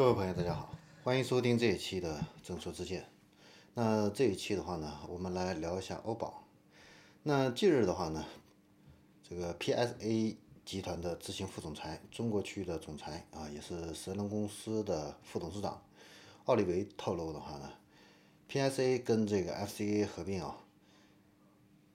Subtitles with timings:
[0.00, 3.04] 各位朋友，大家好，欢迎收听这一期的正说之见。
[3.74, 6.42] 那这一期的话呢，我们来聊一下欧宝。
[7.22, 8.24] 那近日的话呢，
[9.22, 15.84] 这个 PSA 集团的执行副总裁、中国区的总裁啊，也是神龙公司的副董事长
[16.46, 17.70] 奥利维透露的话呢
[18.48, 20.56] ，PSA 跟这个 FCA 合并啊，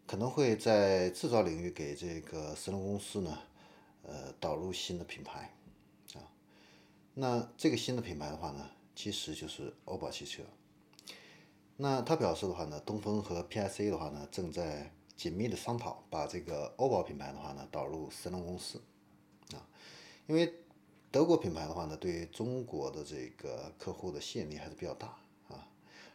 [0.06, 3.40] 可能会在制造领域给这个神龙公司呢，
[4.04, 5.55] 呃，导入新的品牌。
[7.18, 10.44] 那这个新的品牌的话呢，其实就是欧宝汽车。
[11.78, 18.82] 那他表示的话呢，东风和 PSA 的话呢，正在紧密的商讨，把这个欧宝品牌的话呢，导入神龙公司。
[19.54, 19.66] 啊，
[20.28, 20.54] 因为
[21.09, 25.66] 德国品牌的话呢，对中国的这个客户的吸引力还是比较大啊。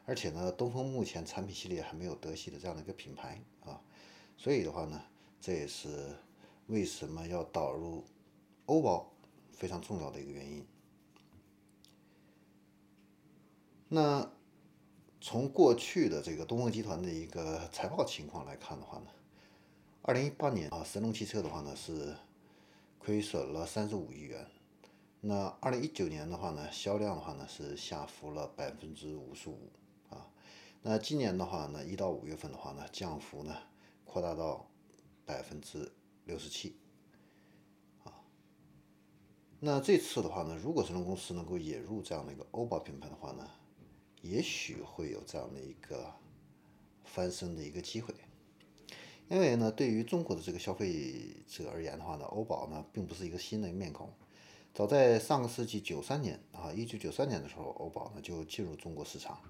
[0.05, 3.81] 而且呢，东风目前产品系列还没有德系的这样的一个品牌啊，
[4.37, 5.03] 所以的话呢，
[5.41, 6.15] 这也是
[6.67, 8.05] 为什么要导入
[8.67, 9.11] 欧宝
[9.51, 10.67] 非常重要的一个原因。
[13.93, 14.31] 那
[15.21, 19.07] 从过去的这个东风集团的一个财报情况来看的话呢，
[20.03, 22.15] 二零一八年啊，神龙汽车的话呢是
[23.01, 24.47] 亏损了三十五亿元。
[25.23, 29.73] 那二零一九年的话呢，销量的话呢是下浮了百分之五十五
[30.09, 30.31] 啊。
[30.83, 33.57] 那今年的话呢，一到五月份的话呢，降幅呢
[34.05, 34.71] 扩大到
[35.27, 35.91] 百分之
[36.27, 36.77] 六十七
[38.05, 38.23] 啊。
[39.59, 43.51] 那这次的话呢，如果神龙公司能够引入这样的一个欧宝品牌的话呢，
[44.23, 46.13] 也许会有这样的一个
[47.05, 48.15] 翻身的一个机会，
[49.29, 54.13] 因为呢，对于中国的这个消费者而言的话呢，欧宝呢并不是一个新的面孔。
[54.73, 59.41] 早在上个世纪九三年啊，一九九三年的时候，欧宝呢就进入中国市场，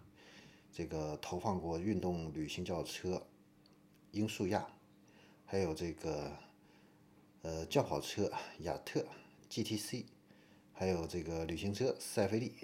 [0.72, 3.26] 这个投放过运动旅行轿车
[4.12, 4.66] 英速亚，
[5.44, 6.32] 还有这个
[7.42, 9.04] 呃轿跑车雅特
[9.50, 10.04] GTC，
[10.72, 12.54] 还有这个旅行车赛菲利。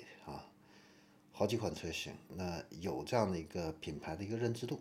[1.39, 4.81] 好几款车型，那有这样的一个品牌的一个认知度，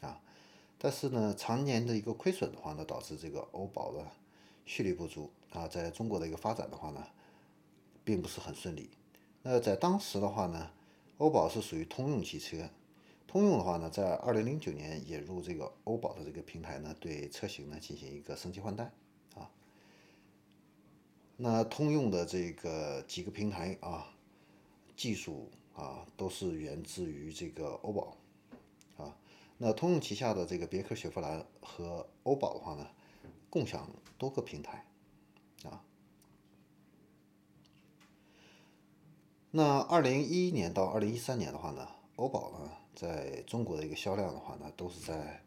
[0.00, 0.18] 啊，
[0.78, 4.02] 但是呢，常年的一个亏损的话呢，导致这个欧宝的
[4.64, 7.06] 蓄力不足啊，在中国的一个发展的话呢，
[8.04, 8.88] 并不是很顺利。
[9.42, 10.70] 那在当时的话呢，
[11.18, 12.70] 欧宝是属于通用汽车，
[13.26, 18.90] 通用的话呢，在二零零九年引入这个欧宝的这个平台呢，对车型呢进行一个升级换代
[19.34, 19.50] 啊。
[21.36, 24.06] 那通用的这个几个平台啊，
[24.96, 25.50] 技术。
[25.76, 28.16] 啊，都是源自于这个欧宝，
[28.96, 29.14] 啊，
[29.58, 32.88] 那通用旗下的这个别克雪佛兰和欧宝的话呢，
[33.50, 33.86] 共享
[34.16, 34.86] 多个平台，
[35.64, 35.84] 啊，
[39.50, 41.86] 那二零一一年到二零一三年的话呢，
[42.16, 45.42] 欧宝呢在中国的一个销量的话呢，都是在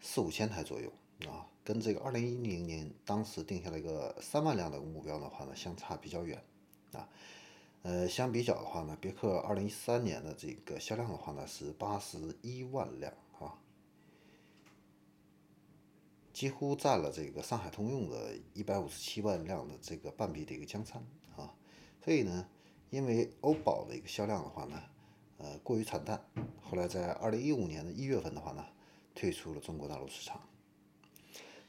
[0.00, 0.90] 四五千台左右，
[1.28, 6.42] 啊，跟这个二零一零年当时定下了一个三万辆的目标的话呢，相差比较远，
[6.92, 7.08] 啊。
[7.84, 13.60] 呃，相比较的话呢，别克二零一三年的这个销量的话呢是八十一万辆啊，
[16.32, 21.06] 几乎占了这个上海通用的一百五十七万辆的这个半壁的一个江山
[21.36, 21.54] 啊。
[22.02, 22.48] 所以呢，
[22.88, 24.82] 因为欧宝的一个销量的话呢，
[25.36, 26.24] 呃，过于惨淡，
[26.62, 28.64] 后来在二零一五年的一月份的话呢，
[29.14, 30.40] 退出了中国大陆市场。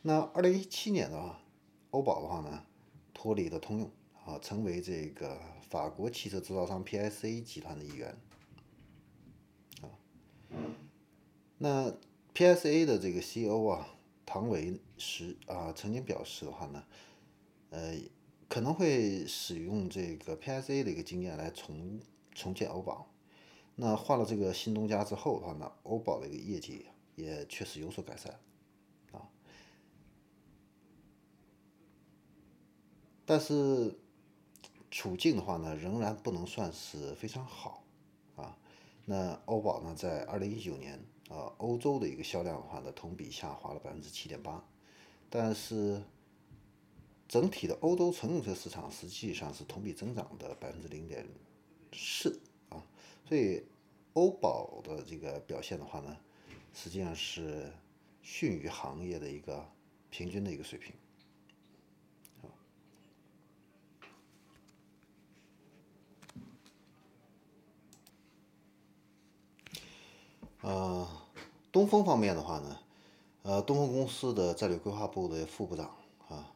[0.02, 1.42] 那二零一七年的话，
[1.90, 2.66] 欧宝的话呢，
[3.14, 3.92] 脱离了通用
[4.26, 5.40] 啊，成为这个。
[5.68, 8.16] 法国汽车制造商 PSA 集团的一员，
[9.82, 9.90] 啊，
[11.58, 11.92] 那
[12.34, 16.86] PSA 的这个 CEO 啊，唐维时啊，曾经表示的话呢，
[17.72, 17.96] 呃，
[18.48, 22.00] 可能会使用这个 PSA 的一个经验来重
[22.32, 23.12] 重建欧宝。
[23.76, 28.40] 那换了这个新东家之后的话呢，欧宝的一个业绩也确实有所改善，
[29.12, 29.28] 啊，
[33.26, 34.00] 但是。
[34.96, 37.84] 处境的话呢，仍然不能算是非常好，
[38.38, 38.58] 啊，
[39.04, 40.98] 那欧宝呢，在二零一九年
[41.28, 44.64] 啊，欧洲的一个销量的话呢，同比下滑了百分之七点八，
[45.30, 46.02] 但是
[47.28, 51.28] 整体的欧洲乘用车市场实际上是同比增长的百分之零点
[51.92, 52.40] 四
[52.70, 52.82] 啊，
[53.28, 53.66] 所以
[54.14, 56.16] 欧宝的这个表现的话呢，
[56.74, 57.70] 实际上是
[58.22, 59.70] 逊于行业的一个
[60.10, 60.96] 平均的一个水平。
[70.62, 71.08] 呃，
[71.76, 72.80] 东风方面的话呢，
[73.42, 75.94] 呃，东风公司的战略规划部的副部长
[76.30, 76.54] 啊，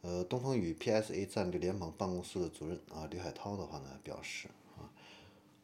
[0.00, 4.48] 呃，东风与 PSA 战略联盟办公室的主任啊，刘海涛的话呢表示
[4.78, 4.88] 啊，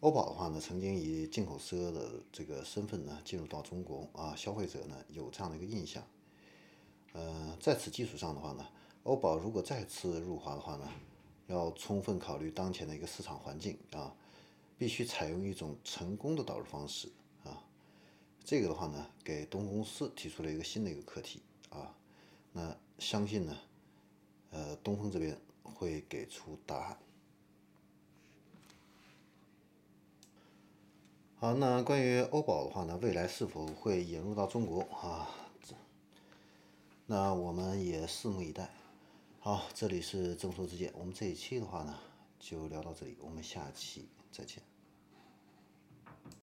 [0.00, 6.04] 欧宝的话呢曾经以进口车的这个身份呢进入到中国啊，消费者呢有这样的一个印象。
[7.14, 8.66] 呃，在此基础上的话呢，
[9.04, 10.86] 欧宝如果再次入华的话呢，
[11.46, 14.14] 要充分考虑当前的一个市场环境啊，
[14.76, 17.10] 必须采用一种成功的导入方式。
[18.48, 21.94] 这个的话呢，给东风公司提出了一个新的一个课题啊。
[22.50, 23.54] 那相信呢，
[24.48, 26.98] 呃，东风这边会给出答案。
[31.36, 35.28] 好，那关于欧宝的话呢，未来是否会引入到中国啊？
[37.04, 38.70] 那我们也拭目以待。
[39.40, 41.94] 好，这里是正说之见，我们这一期的话呢，
[42.40, 44.62] 就聊到这里，我们下期再见。